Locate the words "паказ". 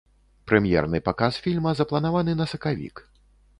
1.09-1.37